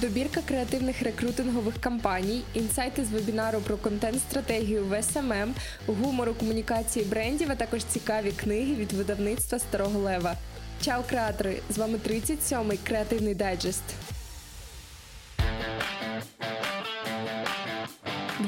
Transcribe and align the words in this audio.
Добірка 0.00 0.40
креативних 0.48 1.02
рекрутингових 1.02 1.74
кампаній, 1.80 2.42
інсайти 2.54 3.04
з 3.04 3.10
вебінару 3.10 3.60
про 3.60 3.76
контент-стратегію 3.76 4.86
в 4.86 5.02
SMM, 5.02 5.54
гумор 5.86 6.26
у 6.26 6.34
комунікації 6.34 7.04
брендів, 7.04 7.50
а 7.50 7.54
також 7.54 7.84
цікаві 7.84 8.30
книги 8.30 8.74
від 8.74 8.92
видавництва 8.92 9.58
Старого 9.58 9.98
Лева. 9.98 10.34
Чао, 10.84 11.02
креатори! 11.08 11.60
З 11.70 11.78
вами 11.78 11.98
37-й 12.08 12.78
креативний 12.84 13.34
дайджест. 13.34 13.82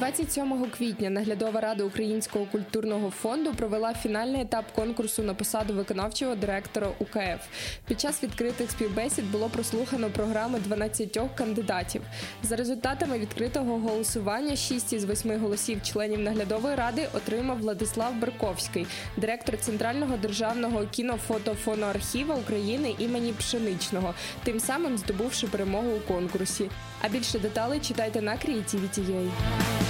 27 0.01 0.71
квітня 0.79 1.11
наглядова 1.11 1.61
рада 1.61 1.85
Українського 1.85 2.45
культурного 2.45 3.11
фонду 3.11 3.55
провела 3.55 3.95
фінальний 3.95 4.43
етап 4.43 4.64
конкурсу 4.75 5.23
на 5.23 5.35
посаду 5.35 5.75
виконавчого 5.75 6.35
директора 6.35 6.89
УКФ. 6.99 7.46
Під 7.86 8.00
час 8.00 8.23
відкритих 8.23 8.71
співбесід 8.71 9.31
було 9.31 9.49
прослухано 9.49 10.11
програми 10.11 10.59
12 10.59 11.21
кандидатів. 11.35 12.03
За 12.43 12.57
результатами 12.57 13.18
відкритого 13.18 13.79
голосування 13.79 14.57
6 14.57 14.93
із 14.93 15.04
8 15.04 15.40
голосів 15.40 15.82
членів 15.82 16.21
наглядової 16.21 16.75
ради 16.75 17.09
отримав 17.14 17.59
Владислав 17.59 18.14
Берковський, 18.14 18.87
директор 19.17 19.59
Центрального 19.59 20.17
державного 20.17 20.87
кінофотофоноархіва 20.87 22.35
України 22.35 22.95
імені 22.98 23.32
Пшеничного, 23.32 24.14
тим 24.45 24.61
самим 24.61 24.98
здобувши 24.98 25.46
перемогу 25.46 25.90
у 25.90 26.12
конкурсі. 26.12 26.71
А 27.03 27.09
більше 27.09 27.39
деталей 27.39 27.81
читайте 27.81 28.23
на 28.23 28.32
Creativity.ua. 28.32 29.89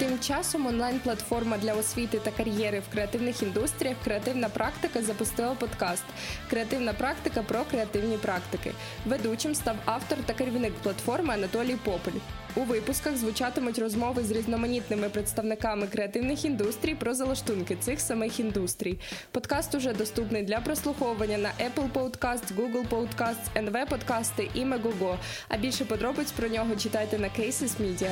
Тим 0.00 0.18
часом 0.18 0.66
онлайн-платформа 0.66 1.58
для 1.58 1.74
освіти 1.74 2.18
та 2.18 2.30
кар'єри 2.30 2.80
в 2.80 2.92
креативних 2.92 3.42
індустріях 3.42 3.96
Креативна 4.04 4.48
практика 4.48 5.02
запустила 5.02 5.54
подкаст 5.54 6.04
Креативна 6.50 6.92
практика 6.92 7.42
про 7.42 7.64
креативні 7.70 8.16
практики. 8.16 8.72
Ведучим 9.06 9.54
став 9.54 9.76
автор 9.84 10.18
та 10.26 10.32
керівник 10.32 10.72
платформи 10.74 11.34
Анатолій 11.34 11.76
Попель. 11.84 12.20
У 12.54 12.60
випусках 12.60 13.16
звучатимуть 13.16 13.78
розмови 13.78 14.22
з 14.22 14.30
різноманітними 14.30 15.08
представниками 15.08 15.86
креативних 15.86 16.44
індустрій 16.44 16.94
про 16.94 17.14
залаштунки 17.14 17.76
цих 17.76 18.00
самих 18.00 18.40
індустрій. 18.40 18.98
Подкаст 19.30 19.74
уже 19.74 19.92
доступний 19.92 20.42
для 20.42 20.60
прослуховування 20.60 21.38
на 21.38 21.48
Apple 21.48 21.92
Podcast, 21.92 22.56
Google 22.56 22.88
Podcasts, 22.88 23.64
NV 23.64 23.88
Подкасти 23.88 24.50
і 24.54 24.60
Megogo. 24.64 25.16
А 25.48 25.56
більше 25.56 25.84
подробиць 25.84 26.32
про 26.32 26.48
нього 26.48 26.76
читайте 26.76 27.18
на 27.18 27.28
Cases 27.28 27.70
Media. 27.80 28.10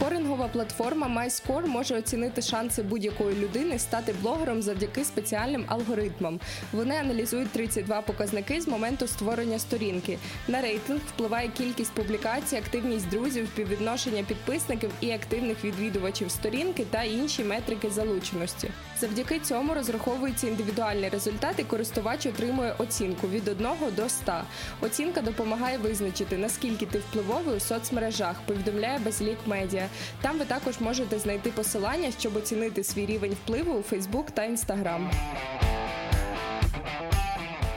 Шпоринг 0.00 0.29
Скорингова 0.30 0.52
платформа 0.52 1.08
MyScore 1.08 1.66
може 1.66 1.98
оцінити 1.98 2.42
шанси 2.42 2.82
будь-якої 2.82 3.36
людини 3.36 3.78
стати 3.78 4.14
блогером 4.22 4.62
завдяки 4.62 5.04
спеціальним 5.04 5.64
алгоритмам. 5.68 6.40
Вони 6.72 6.96
аналізують 6.96 7.50
32 7.50 8.02
показники 8.02 8.60
з 8.60 8.68
моменту 8.68 9.06
створення 9.06 9.58
сторінки. 9.58 10.18
На 10.48 10.60
рейтинг 10.60 11.00
впливає 11.14 11.48
кількість 11.48 11.92
публікацій, 11.92 12.56
активність 12.56 13.08
друзів, 13.08 13.48
співвідношення 13.52 14.22
підписників 14.22 14.90
і 15.00 15.10
активних 15.10 15.64
відвідувачів 15.64 16.30
сторінки 16.30 16.84
та 16.90 17.02
інші 17.02 17.44
метрики 17.44 17.90
залученості. 17.90 18.70
Завдяки 19.00 19.38
цьому 19.38 19.74
розраховуються 19.74 20.46
індивідуальні 20.46 21.08
результати. 21.08 21.64
Користувач 21.64 22.26
отримує 22.26 22.74
оцінку 22.78 23.28
від 23.28 23.48
1 23.48 23.66
до 23.96 24.08
100. 24.08 24.32
Оцінка 24.80 25.20
допомагає 25.20 25.78
визначити 25.78 26.36
наскільки 26.36 26.86
ти 26.86 26.98
впливовий 26.98 27.56
у 27.56 27.60
соцмережах. 27.60 28.36
Повідомляє 28.46 28.98
Базілік 28.98 29.38
Медіа. 29.46 29.88
Там 30.22 30.38
ви 30.38 30.44
також 30.44 30.80
можете 30.80 31.18
знайти 31.18 31.50
посилання, 31.50 32.10
щоб 32.18 32.36
оцінити 32.36 32.84
свій 32.84 33.06
рівень 33.06 33.36
впливу 33.44 33.72
у 33.72 33.82
Фейсбук 33.82 34.30
та 34.30 34.44
Інстаграм. 34.44 35.10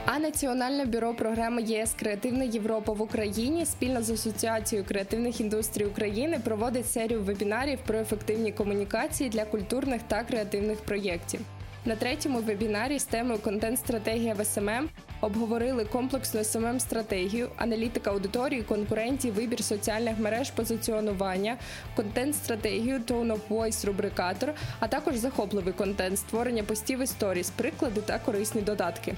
А 0.06 0.20
Національне 0.20 0.86
бюро 0.86 1.14
програми 1.14 1.62
ЄС 1.62 1.94
Креативна 2.00 2.44
Європа 2.44 2.94
в 2.94 3.02
Україні 3.02 3.66
спільно 3.66 4.02
з 4.04 4.10
Асоціацією 4.10 4.88
креативних 4.88 5.42
індустрій 5.42 5.86
України 5.86 6.40
проводить 6.44 6.92
серію 6.92 7.22
вебінарів 7.22 7.80
про 7.88 8.00
ефективні 8.00 8.52
комунікації 8.52 9.30
для 9.30 9.46
культурних 9.46 10.02
та 10.08 10.24
креативних 10.24 10.80
проєктів. 10.80 11.40
На 11.86 11.96
третьому 11.96 12.40
вебінарі 12.40 13.00
з 13.00 13.04
темою 13.04 13.40
Контент-стратегія 13.40 14.34
в 14.34 14.46
SMM 14.46 14.90
обговорили 15.22 15.86
комплексну 15.86 16.44
SMM 16.44 16.80
стратегію, 16.80 17.50
аналітика 17.58 18.12
аудиторії, 18.12 18.62
конкурентів, 18.62 19.34
вибір 19.34 19.64
соціальних 19.64 20.20
мереж, 20.20 20.52
позиціонування, 20.52 21.58
контент-стратегію, 21.96 23.00
tone 23.00 23.34
of 23.34 23.40
voice, 23.50 23.86
рубрикатор, 23.86 24.54
а 24.80 24.88
також 24.88 25.16
захопливий 25.16 25.74
контент, 25.74 26.20
створення 26.20 26.64
постів 26.64 27.02
і 27.02 27.08
сторіс, 27.08 27.50
приклади 27.50 28.02
та 28.02 28.20
корисні 28.20 28.62
додатки. 28.62 29.16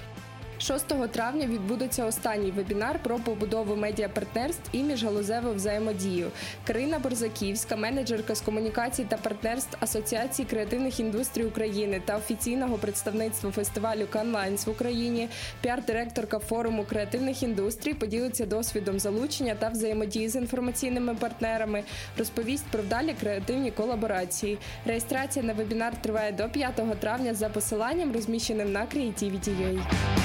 6 0.60 0.88
травня 1.12 1.48
відбудеться 1.48 2.06
останній 2.06 2.52
вебінар 2.52 3.00
про 3.04 3.20
побудову 3.20 3.76
медіапартнерств 3.76 4.70
і 4.72 4.84
міжгалузеву 4.84 5.54
взаємодію. 5.54 6.32
Карина 6.68 7.00
Борзаківська, 7.00 7.76
менеджерка 7.76 8.36
з 8.36 8.42
комунікацій 8.42 9.04
та 9.04 9.18
партнерств 9.18 9.78
Асоціації 9.80 10.48
креативних 10.50 11.00
індустрій 11.00 11.44
України 11.44 12.02
та 12.06 12.18
офіційного 12.18 12.78
представництва 12.78 13.52
фестивалю 13.52 14.08
Канлайнс 14.10 14.68
в 14.68 14.70
Україні, 14.70 15.30
піар-директорка 15.64 16.40
форуму 16.40 16.84
креативних 16.84 17.44
індустрій, 17.44 17.94
поділиться 17.94 18.46
досвідом 18.46 19.00
залучення 19.00 19.56
та 19.56 19.70
взаємодії 19.70 20.30
з 20.30 20.36
інформаційними 20.36 21.16
партнерами, 21.16 21.84
розповість 22.18 22.66
про 22.66 22.84
вдалі 22.84 23.16
креативні 23.20 23.72
колаборації. 23.72 24.58
Реєстрація 24.86 25.46
на 25.46 25.54
вебінар 25.54 26.02
триває 26.02 26.32
до 26.32 26.50
5 26.50 27.00
травня 27.00 27.34
за 27.34 27.50
посиланням, 27.50 28.14
розміщеним 28.14 28.72
на 28.72 28.82
Creativity.ua. 28.86 30.25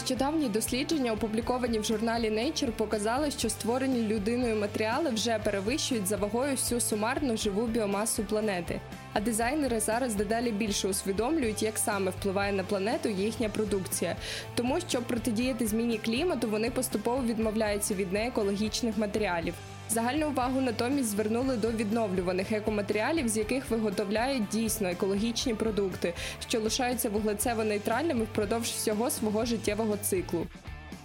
Нещодавні 0.00 0.48
дослідження, 0.48 1.12
опубліковані 1.12 1.78
в 1.78 1.84
журналі 1.84 2.30
Nature, 2.30 2.70
показали, 2.70 3.30
що 3.30 3.50
створені 3.50 4.02
людиною 4.02 4.56
матеріали 4.56 5.10
вже 5.10 5.38
перевищують 5.38 6.06
за 6.06 6.16
вагою 6.16 6.50
всю 6.50 6.80
сумарну 6.80 7.36
живу 7.36 7.66
біомасу 7.66 8.24
планети. 8.24 8.80
А 9.12 9.20
дизайнери 9.20 9.80
зараз 9.80 10.14
дедалі 10.14 10.50
більше 10.50 10.88
усвідомлюють, 10.88 11.62
як 11.62 11.78
саме 11.78 12.10
впливає 12.10 12.52
на 12.52 12.64
планету 12.64 13.08
їхня 13.08 13.48
продукція. 13.48 14.16
Тому 14.54 14.78
щоб 14.88 15.02
протидіяти 15.02 15.66
зміні 15.66 15.98
клімату, 15.98 16.48
вони 16.48 16.70
поступово 16.70 17.22
відмовляються 17.22 17.94
від 17.94 18.12
неекологічних 18.12 18.98
матеріалів. 18.98 19.54
Загальну 19.92 20.28
увагу 20.28 20.60
натомість 20.60 21.08
звернули 21.08 21.56
до 21.56 21.70
відновлюваних 21.70 22.52
екоматеріалів, 22.52 23.28
з 23.28 23.36
яких 23.36 23.70
виготовляють 23.70 24.48
дійсно 24.48 24.88
екологічні 24.88 25.54
продукти, 25.54 26.14
що 26.48 26.60
лишаються 26.60 27.10
вуглецево-нейтральними 27.10 28.22
впродовж 28.22 28.68
всього 28.68 29.10
свого 29.10 29.44
життєвого 29.44 29.96
циклу. 29.96 30.46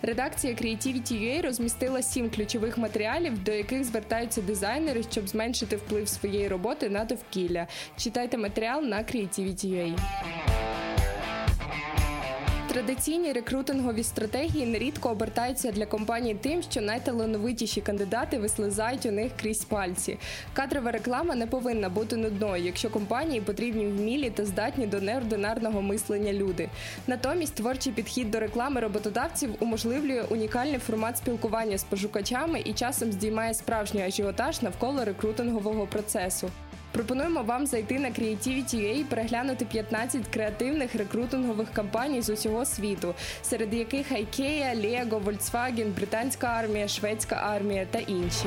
Редакція 0.01 0.53
Creativity.ua 0.53 1.41
розмістила 1.41 2.01
сім 2.01 2.29
ключових 2.29 2.77
матеріалів, 2.77 3.43
до 3.43 3.51
яких 3.51 3.83
звертаються 3.83 4.41
дизайнери, 4.41 5.03
щоб 5.11 5.27
зменшити 5.27 5.75
вплив 5.75 6.09
своєї 6.09 6.47
роботи 6.47 6.89
на 6.89 7.05
довкілля. 7.05 7.67
Читайте 7.97 8.37
матеріал 8.37 8.83
на 8.83 8.97
Creativity.ua. 8.97 10.54
Традиційні 12.75 13.33
рекрутингові 13.33 14.03
стратегії 14.03 14.65
нерідко 14.65 15.09
обертаються 15.09 15.71
для 15.71 15.85
компаній 15.85 16.35
тим, 16.35 16.61
що 16.61 16.81
найталановитіші 16.81 17.81
кандидати 17.81 18.37
вислизають 18.37 19.05
у 19.05 19.11
них 19.11 19.31
крізь 19.41 19.65
пальці. 19.65 20.17
Кадрова 20.53 20.91
реклама 20.91 21.35
не 21.35 21.47
повинна 21.47 21.89
бути 21.89 22.15
нудною, 22.15 22.63
якщо 22.63 22.89
компанії 22.89 23.41
потрібні 23.41 23.87
вмілі 23.87 24.29
та 24.29 24.45
здатні 24.45 24.87
до 24.87 25.01
неординарного 25.01 25.81
мислення 25.81 26.33
люди. 26.33 26.69
Натомість 27.07 27.55
творчий 27.55 27.93
підхід 27.93 28.31
до 28.31 28.39
реклами 28.39 28.81
роботодавців 28.81 29.49
уможливлює 29.59 30.23
унікальний 30.29 30.79
формат 30.79 31.17
спілкування 31.17 31.77
з 31.77 31.83
пошукачами 31.83 32.61
і 32.65 32.73
часом 32.73 33.11
здіймає 33.11 33.53
справжній 33.53 34.03
ажіотаж 34.03 34.61
навколо 34.61 35.05
рекрутингового 35.05 35.87
процесу. 35.87 36.51
Пропонуємо 36.95 37.43
вам 37.43 37.65
зайти 37.65 37.99
на 37.99 38.09
Creativity.ua 38.09 38.99
і 38.99 39.03
переглянути 39.03 39.65
15 39.65 40.27
креативних 40.27 40.95
рекрутингових 40.95 41.71
кампаній 41.73 42.21
з 42.21 42.29
усього 42.29 42.65
світу, 42.65 43.13
серед 43.43 43.73
яких 43.73 44.11
IKEA, 44.11 44.75
Lego, 44.75 45.23
Volkswagen, 45.23 45.95
Британська 45.95 46.47
армія, 46.47 46.87
Шведська 46.87 47.35
армія 47.35 47.87
та 47.91 47.99
інші. 47.99 48.45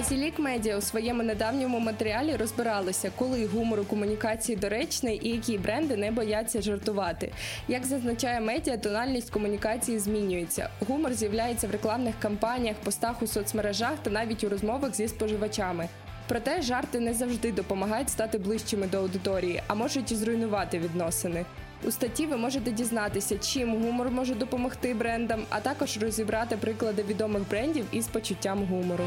Базілік 0.00 0.38
Медіа 0.38 0.78
у 0.78 0.80
своєму 0.80 1.22
недавньому 1.22 1.80
матеріалі 1.80 2.36
розбиралися, 2.36 3.10
коли 3.16 3.46
гумор 3.46 3.80
у 3.80 3.84
комунікації 3.84 4.56
доречний 4.56 5.20
і 5.22 5.28
які 5.28 5.58
бренди 5.58 5.96
не 5.96 6.10
бояться 6.10 6.62
жартувати. 6.62 7.32
Як 7.68 7.86
зазначає 7.86 8.40
медіа, 8.40 8.76
тональність 8.76 9.30
комунікації 9.30 9.98
змінюється. 9.98 10.70
Гумор 10.88 11.14
з'являється 11.14 11.66
в 11.66 11.70
рекламних 11.70 12.14
кампаніях, 12.18 12.76
постах 12.76 13.22
у 13.22 13.26
соцмережах 13.26 13.94
та 14.02 14.10
навіть 14.10 14.44
у 14.44 14.48
розмовах 14.48 14.94
зі 14.94 15.08
споживачами. 15.08 15.88
Проте 16.28 16.62
жарти 16.62 17.00
не 17.00 17.14
завжди 17.14 17.52
допомагають 17.52 18.10
стати 18.10 18.38
ближчими 18.38 18.86
до 18.86 18.98
аудиторії, 18.98 19.62
а 19.66 19.74
можуть 19.74 20.12
і 20.12 20.14
зруйнувати 20.14 20.78
відносини. 20.78 21.44
У 21.84 21.90
статті 21.90 22.26
ви 22.26 22.36
можете 22.36 22.70
дізнатися, 22.70 23.38
чим 23.38 23.82
гумор 23.84 24.10
може 24.10 24.34
допомогти 24.34 24.94
брендам, 24.94 25.42
а 25.50 25.60
також 25.60 25.98
розібрати 25.98 26.56
приклади 26.56 27.02
відомих 27.02 27.48
брендів 27.50 27.84
із 27.92 28.06
почуттям 28.06 28.64
гумору. 28.64 29.04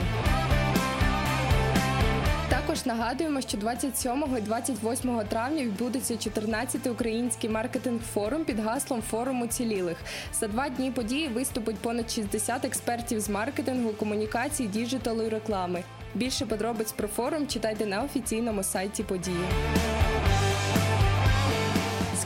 Також 2.74 2.86
нагадуємо, 2.86 3.42
що 3.42 3.58
27 3.58 4.24
і 4.38 4.42
28 4.42 5.20
травня 5.30 5.64
відбудеться 5.64 6.14
14-й 6.14 6.90
український 6.90 7.50
маркетинг-форум 7.50 8.44
під 8.46 8.60
гаслом 8.60 9.02
форуму 9.02 9.48
цілілих. 9.48 9.98
За 10.34 10.48
два 10.48 10.70
дні 10.70 10.92
події 10.92 11.28
виступить 11.28 11.76
понад 11.76 12.12
60 12.12 12.66
експертів 12.66 13.20
з 13.20 13.30
маркетингу, 13.30 13.94
комунікації, 13.94 14.70
діджиталу 14.70 15.24
і 15.24 15.30
реклами. 15.30 15.84
Більше 16.16 16.46
подробиць 16.46 16.92
про 16.92 17.08
форум 17.08 17.48
читайте 17.48 17.86
на 17.86 18.04
офіційному 18.04 18.64
сайті 18.64 19.04
події. 19.04 19.46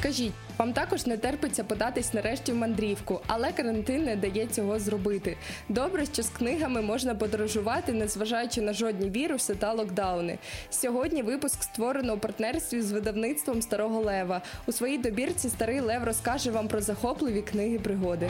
Скажіть, 0.08 0.34
вам 0.58 0.74
також 0.74 1.06
не 1.06 1.18
терпиться 1.18 1.64
податись 1.64 2.14
нарешті 2.14 2.52
в 2.52 2.56
мандрівку, 2.56 3.22
але 3.28 3.52
карантин 3.52 4.04
не 4.04 4.16
дає 4.16 4.46
цього 4.46 4.80
зробити. 4.80 5.38
Добре, 5.70 6.06
що 6.06 6.24
з 6.24 6.30
книгами 6.30 6.82
можна 6.82 7.16
подорожувати, 7.16 7.94
незважаючи 7.94 8.62
на 8.62 8.74
жодні 8.74 9.10
віруси 9.10 9.56
та 9.56 9.74
локдауни. 9.74 10.38
Сьогодні 10.70 11.22
випуск 11.22 11.64
створено 11.64 12.14
у 12.14 12.18
партнерстві 12.18 12.82
з 12.82 12.92
видавництвом 12.92 13.62
Старого 13.62 14.02
Лева. 14.02 14.42
У 14.66 14.72
своїй 14.72 14.98
добірці 14.98 15.50
Старий 15.50 15.80
Лев 15.80 16.04
розкаже 16.04 16.52
вам 16.52 16.68
про 16.68 16.82
захопливі 16.82 17.42
книги 17.42 17.80
пригоди. 17.80 18.30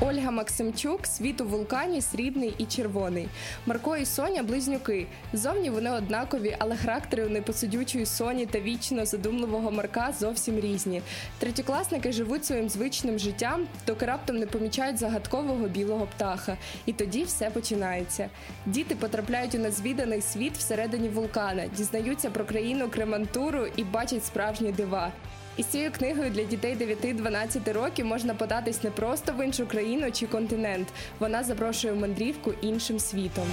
Ольга 0.00 0.30
Максимчук 0.30 1.06
світ 1.06 1.40
у 1.40 1.44
вулкані 1.44 2.00
срібний 2.00 2.54
і 2.58 2.64
червоний. 2.64 3.28
Марко 3.66 3.96
і 3.96 4.04
Соня 4.04 4.42
близнюки. 4.42 5.06
Зовні 5.32 5.70
вони 5.70 5.90
однакові, 5.90 6.56
але 6.58 6.76
характери 6.76 7.26
у 7.26 7.28
непосидючої 7.28 8.06
Соні 8.06 8.46
та 8.46 8.60
вічно 8.60 9.04
задумливого 9.04 9.70
Марка 9.70 10.12
зовсім 10.18 10.60
різні. 10.60 11.02
Третьокласники 11.38 12.12
живуть 12.12 12.44
своїм 12.44 12.68
звичним 12.68 13.18
життям, 13.18 13.66
доки 13.86 14.06
раптом 14.06 14.36
не 14.36 14.46
помічають 14.46 14.98
загадкового 14.98 15.68
білого 15.68 16.06
птаха. 16.06 16.56
І 16.86 16.92
тоді 16.92 17.24
все 17.24 17.50
починається. 17.50 18.28
Діти 18.66 18.94
потрапляють 18.94 19.54
у 19.54 19.58
незвіданий 19.58 20.20
світ 20.20 20.56
всередині 20.56 21.08
вулкана, 21.08 21.66
дізнаються 21.76 22.30
про 22.30 22.44
країну 22.44 22.88
Кремантуру 22.88 23.66
і 23.76 23.84
бачать 23.84 24.24
справжні 24.24 24.72
дива. 24.72 25.12
Із 25.58 25.66
цією 25.66 25.92
книгою 25.92 26.30
для 26.30 26.44
дітей 26.44 26.76
9-12 26.76 27.72
років 27.72 28.06
можна 28.06 28.34
податись 28.34 28.82
не 28.82 28.90
просто 28.90 29.32
в 29.32 29.44
іншу 29.44 29.66
країну 29.66 30.10
чи 30.12 30.26
континент. 30.26 30.88
Вона 31.18 31.44
запрошує 31.44 31.94
мандрівку 31.94 32.52
іншим 32.60 32.98
світом. 32.98 33.46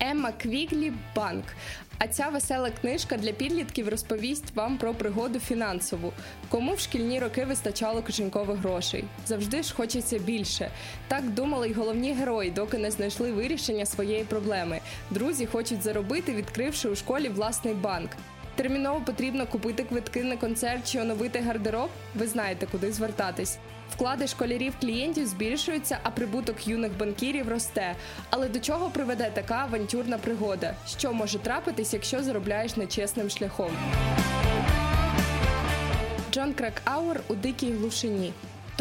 Емма 0.00 0.32
Квіглі 0.32 0.92
Банк. 1.16 1.44
А 1.98 2.06
ця 2.06 2.28
весела 2.28 2.70
книжка 2.70 3.16
для 3.16 3.32
підлітків 3.32 3.88
розповість 3.88 4.54
вам 4.54 4.78
про 4.78 4.94
пригоду 4.94 5.38
фінансову. 5.38 6.12
Кому 6.48 6.74
в 6.74 6.80
шкільні 6.80 7.20
роки 7.20 7.44
вистачало 7.44 8.02
кишенькових 8.02 8.58
грошей? 8.58 9.04
Завжди 9.26 9.62
ж 9.62 9.74
хочеться 9.74 10.18
більше. 10.18 10.70
Так 11.08 11.30
думали 11.30 11.68
й 11.68 11.72
головні 11.72 12.12
герої, 12.12 12.50
доки 12.50 12.78
не 12.78 12.90
знайшли 12.90 13.32
вирішення 13.32 13.86
своєї 13.86 14.24
проблеми. 14.24 14.80
Друзі 15.10 15.46
хочуть 15.46 15.82
заробити, 15.82 16.32
відкривши 16.32 16.88
у 16.88 16.96
школі 16.96 17.28
власний 17.28 17.74
банк. 17.74 18.10
Терміново 18.54 19.00
потрібно 19.00 19.46
купити 19.46 19.84
квитки 19.84 20.24
на 20.24 20.36
концерт 20.36 20.92
чи 20.92 21.00
оновити 21.00 21.38
гардероб. 21.40 21.88
Ви 22.14 22.26
знаєте, 22.26 22.66
куди 22.72 22.92
звертатись. 22.92 23.58
Вклади 23.90 24.26
школярів 24.26 24.74
клієнтів 24.80 25.26
збільшуються, 25.26 25.98
а 26.02 26.10
прибуток 26.10 26.68
юних 26.68 26.98
банкірів 26.98 27.48
росте. 27.48 27.94
Але 28.30 28.48
до 28.48 28.60
чого 28.60 28.90
приведе 28.90 29.30
така 29.34 29.54
авантюрна 29.54 30.18
пригода? 30.18 30.74
Що 30.98 31.12
може 31.12 31.38
трапитись, 31.38 31.92
якщо 31.92 32.22
заробляєш 32.22 32.76
нечесним 32.76 33.30
шляхом? 33.30 33.70
Джон 36.32 36.52
Кракауер 36.52 37.20
у 37.28 37.34
дикій 37.34 37.72
глушині. 37.72 38.32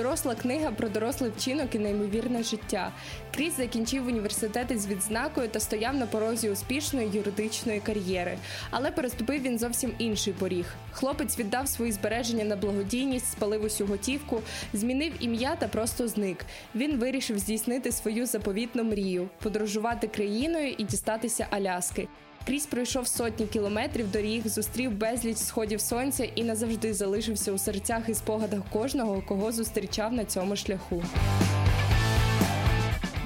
Доросла 0.02 0.36
книга 0.36 0.72
про 0.72 0.90
дорослий 0.90 1.32
вчинок 1.38 1.76
і 1.76 1.80
неймовірне 1.80 2.44
життя. 2.44 2.92
Кріс 3.36 3.58
закінчив 3.58 4.08
університети 4.08 4.78
з 4.78 4.88
відзнакою 4.88 5.48
та 5.48 5.60
стояв 5.60 5.96
на 5.96 6.06
порозі 6.06 6.50
успішної 6.50 7.10
юридичної 7.14 7.80
кар'єри. 7.80 8.38
Але 8.72 8.92
переступив 8.92 9.42
він 9.42 9.60
зовсім 9.60 9.92
інший 9.98 10.34
поріг. 10.34 10.66
Хлопець 10.92 11.40
віддав 11.40 11.68
свої 11.68 11.92
збереження 11.92 12.44
на 12.44 12.56
благодійність, 12.56 13.32
спалив 13.32 13.64
усю 13.64 13.86
готівку, 13.86 14.42
змінив 14.74 15.14
ім'я 15.20 15.56
та 15.56 15.68
просто 15.68 16.08
зник. 16.08 16.46
Він 16.76 16.98
вирішив 16.98 17.40
здійснити 17.40 17.92
свою 17.92 18.26
заповітну 18.26 18.84
мрію 18.84 19.30
подорожувати 19.44 20.08
країною 20.08 20.76
і 20.78 20.84
дістатися 20.84 21.48
Аляски. 21.50 22.08
Кріс 22.46 22.66
пройшов 22.66 23.08
сотні 23.08 23.48
кілометрів 23.48 24.12
доріг, 24.12 24.48
зустрів 24.48 24.92
безліч 24.92 25.38
сходів 25.38 25.82
сонця 25.82 26.24
і 26.24 26.44
назавжди 26.44 26.94
залишився 26.94 27.52
у 27.52 27.58
серцях 27.58 28.10
і 28.10 28.14
спогадах 28.14 28.60
кожного, 28.70 29.24
кого 29.28 29.52
зустрічав 29.52 30.14
на 30.14 30.26
цьому 30.26 30.56
шляху. 30.56 31.04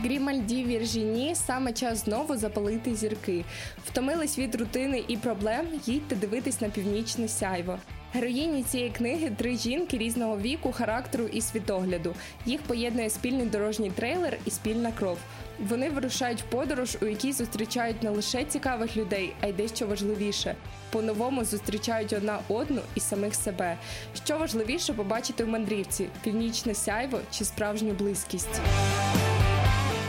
Грімальді 0.04 0.64
Віржіні 0.64 1.36
саме 1.36 1.74
час 1.74 2.06
знову 2.06 2.38
запалити 2.38 2.96
зірки. 2.96 3.46
Втомились 3.86 4.40
від 4.40 4.56
рутини 4.56 5.04
і 5.08 5.18
проблем. 5.18 5.66
Їдьте 5.86 6.16
дивитись 6.16 6.62
на 6.62 6.70
північне 6.70 7.28
сяйво. 7.28 7.80
Героїні 8.14 8.64
цієї 8.64 8.90
книги 8.90 9.32
три 9.38 9.58
жінки 9.58 9.98
різного 9.98 10.38
віку, 10.38 10.72
характеру 10.72 11.26
і 11.26 11.42
світогляду. 11.42 12.14
Їх 12.46 12.62
поєднує 12.62 13.10
спільний 13.10 13.46
дорожній 13.46 13.92
трейлер 13.92 14.38
і 14.46 14.52
спільна 14.52 14.92
кров. 14.92 15.18
Вони 15.60 15.90
вирушають 15.90 16.42
в 16.42 16.44
подорож, 16.44 16.98
у 17.02 17.06
якій 17.06 17.34
зустрічають 17.34 18.04
не 18.04 18.10
лише 18.10 18.44
цікавих 18.44 18.98
людей, 18.98 19.34
а 19.42 19.48
й 19.48 19.54
дещо 19.54 19.88
важливіше. 19.88 20.56
По-новому 20.90 21.46
зустрічають 21.46 22.14
одна 22.14 22.40
одну 22.48 22.82
і 22.96 23.00
самих 23.00 23.36
себе. 23.36 23.78
Що 24.26 24.38
важливіше 24.38 24.94
побачити 24.94 25.44
в 25.44 25.48
мандрівці: 25.48 26.08
північне 26.24 26.74
сяйво 26.74 27.20
чи 27.32 27.46
справжню 27.46 27.92
близькість. 27.92 28.62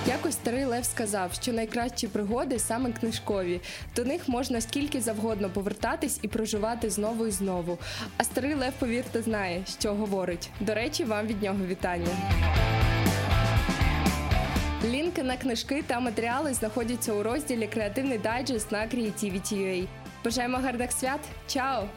Якось 0.08 0.34
старий 0.34 0.64
Лев 0.64 0.84
сказав, 0.84 1.32
що 1.32 1.52
найкращі 1.52 2.08
пригоди 2.08 2.58
саме 2.58 2.92
книжкові. 2.92 3.60
До 3.96 4.04
них 4.04 4.28
можна 4.28 4.60
скільки 4.60 5.00
завгодно 5.00 5.50
повертатись 5.50 6.18
і 6.22 6.28
проживати 6.28 6.90
знову 6.90 7.26
і 7.26 7.30
знову. 7.30 7.78
А 8.16 8.24
старий 8.24 8.54
Лев, 8.54 8.72
повірте, 8.78 9.22
знає, 9.22 9.62
що 9.78 9.94
говорить. 9.94 10.50
До 10.60 10.74
речі, 10.74 11.04
вам 11.04 11.26
від 11.26 11.42
нього 11.42 11.66
вітання. 11.66 12.45
Лінки 15.16 15.28
на 15.28 15.36
книжки 15.36 15.84
та 15.86 16.00
матеріали 16.00 16.54
знаходяться 16.54 17.12
у 17.12 17.22
розділі 17.22 17.66
Креативний 17.66 18.18
дайджест 18.18 18.72
на 18.72 18.78
Creativity.ua. 18.78 19.86
Бажаємо 20.24 20.58
гарних 20.58 20.92
свят! 20.92 21.20
Чао! 21.46 21.88